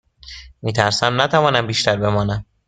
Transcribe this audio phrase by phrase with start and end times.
[0.61, 2.45] می ترسم نتوانم بیشتر بمانم.